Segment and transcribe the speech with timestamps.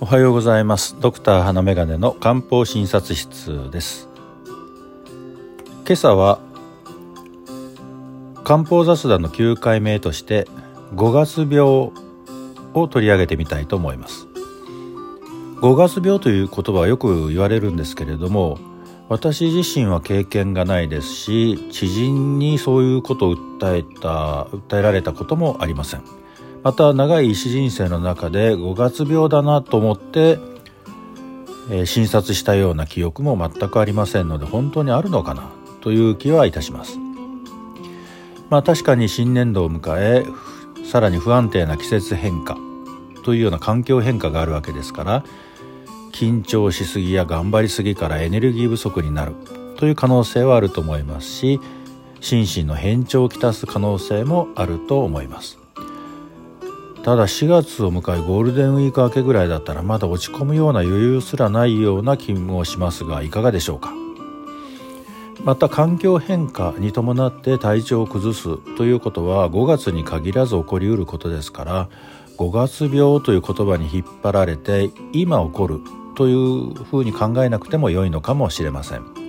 [0.00, 0.96] おはようございます。
[0.98, 4.08] ドクター花眼鏡の漢方診察室です。
[5.86, 6.40] 今朝は
[8.42, 10.48] 漢方雑談の9回目として
[10.96, 11.92] 5月病を
[12.88, 14.26] 取り上げてみたいと思います。
[15.60, 18.58] 5月病という言葉はよく言われるんですけれども
[19.08, 26.23] 私自身は経験がないですし知人にそういうことを訴えた訴えられたこともありません。
[26.64, 30.38] また長い医師人生の中で5月病だなと思って、
[31.70, 35.50] えー、診察したような記憶も全くありませんので本当にあるのかな
[35.82, 36.98] という気はいたします。
[38.48, 40.24] まあ確かに新年度を迎え
[40.86, 42.56] さらに不安定な季節変化
[43.24, 45.24] というような環境変化があるわけですから
[46.12, 49.34] 緊張しすぎや頑張りすぎからエネルギー不足になる
[49.76, 51.60] という可能性はあると思いますし
[52.20, 55.63] 心身の変調をきたす可能性もあると思います。
[57.04, 63.92] ただ4月を迎えゴールデンウィーク明けぐらいだったらまだ落ち込むような余裕すらないような気もしますがいかがでしょうか
[65.44, 71.88] また環境変化に伴って体調を崩すということは5月に限らず起こりうることですから
[72.38, 75.80] 5月病という言葉に引っ張られて今起こる
[76.16, 79.24] というふうに考えなくても良いのかもしれません。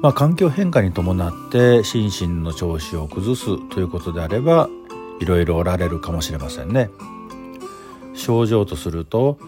[0.00, 4.68] まあ、環境変化に伴って心身の調子を崩すということであれば
[5.20, 6.90] いろいろおられるかもしれませんね。
[8.14, 9.38] 症状とすると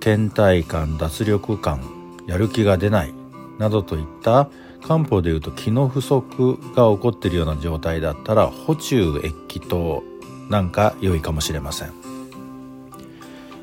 [0.00, 1.80] 倦怠感脱力感
[2.26, 3.14] やる気が出ない
[3.58, 4.48] などといった
[4.82, 10.02] 漢方でいうと気の不足が起こっているような状態だったら補中液気糖
[10.48, 11.92] なんか良いかもしれません。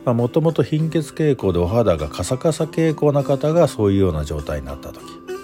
[0.05, 5.03] もともと貧血傾向でお肌がカサカサ傾向な方がそういうような状態になった時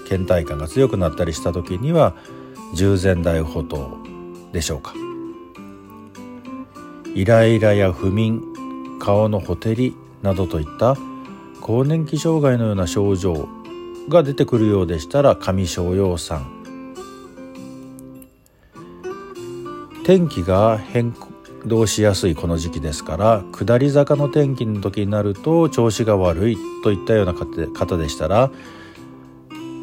[0.10, 2.16] 倦怠感が強くなったりした時には
[2.74, 3.98] 従前大補糖
[4.54, 4.94] でしょうか。
[7.16, 8.42] イライラや不眠
[9.00, 10.98] 顔のほてりなどといった
[11.62, 13.48] 更年期障害のような症状
[14.10, 16.64] が出てくるようでしたら上昇陽酸
[20.04, 21.16] 天気が変
[21.66, 28.52] 動しやすいこの時期ですから下り坂の天気の時になると調子が悪いといったような方でしたら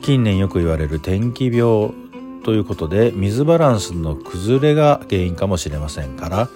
[0.03, 1.93] 近年よく言われる天気病
[2.43, 6.49] ということで水バランスの崩れが原因かもしれませんから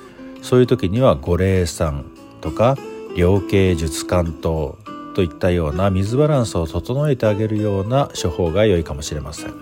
[0.44, 2.04] そういう時には五苓散
[2.42, 2.76] とか
[3.16, 4.76] 量形術関糖
[5.14, 9.54] といったような水バランスを整えてあげるような処方が良いかもしれません。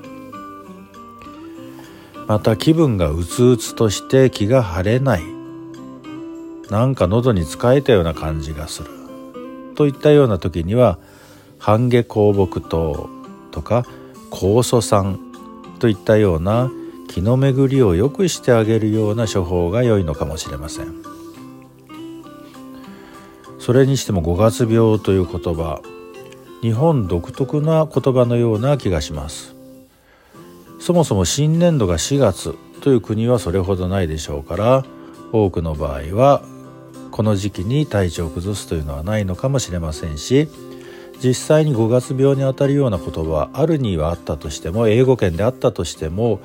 [2.26, 5.22] また気分がうつうつとして気が晴れない。
[6.68, 8.90] なんか喉に使えたような感じがする。
[9.76, 10.98] といったような時には
[11.60, 13.08] 半下香木糖
[13.52, 13.86] とか
[14.32, 15.20] 酵素酸
[15.78, 16.72] といったような
[17.12, 21.02] 気の巡りを良くしてあげるような処方が良いのかもしれません。
[23.58, 25.82] それにしても五月病という言葉
[26.62, 29.54] 日本独特な言葉のような気がします。
[30.80, 34.84] そもそも新年度が4月という国はそれほどないでしょうから
[35.32, 36.42] 多くの場合は
[37.10, 40.48] この時期に体調を崩すというのはないのかもしれませんし
[41.22, 46.40] 実際に五月病にあたるような言葉はあるにはあったとしても英語圏であったとしても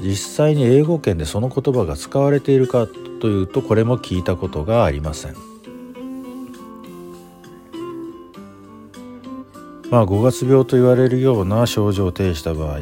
[0.00, 2.86] 実際に英語圏でその言葉が使われているか
[3.20, 5.52] というとこれも聞いたことがありません。
[9.92, 12.78] まあ五月病と言われるような症状を呈した場合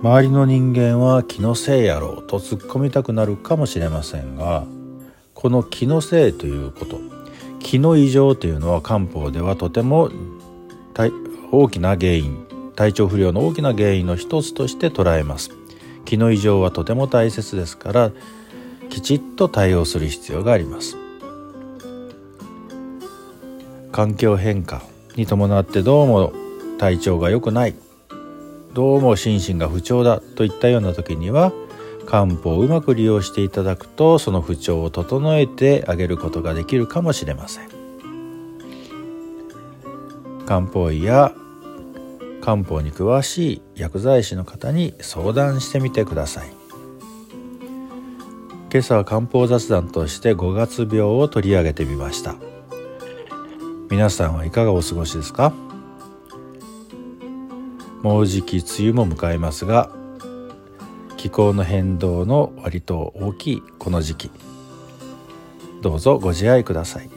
[0.00, 4.64] 周りの人間は気のせいやろうと突っ込みたくなるかもしれませんが
[5.34, 7.00] この気のせいということ
[7.58, 10.10] 気の異常というのは漢方ではとても
[11.50, 12.47] 大きな原因。
[12.78, 15.50] 体調不良の大きな原因の一つとして捉えます。
[16.04, 18.12] 気の異常はとても大切ですから
[18.88, 20.96] きちっと対応する必要があります。
[23.90, 24.82] 環境変化
[25.16, 26.32] に伴ってどうも
[26.78, 27.74] 体調が良くない。
[28.74, 31.52] どうも心身が不調だといったような時には
[32.06, 37.68] 漢方をうまく利用していただくとその不調を整えてあげることができるかもしれません。
[40.46, 41.34] 漢方医や
[42.48, 46.48] 漢方に詳しい薬剤師の方に相談してみてください。
[48.72, 52.36] 今朝は漢方雑談として5月病を取り上げてみました。
[53.90, 55.52] 皆さんはいかがお過ごしですか？
[58.00, 59.90] もうじき梅雨も迎えますが
[61.18, 64.30] 気候の変動の割と大きいこの時期。
[65.82, 67.10] どうぞご自愛ください。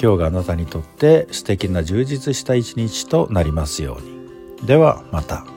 [0.00, 5.55] 今日があなたにとって素敵な充実した一日となりますようにではまた。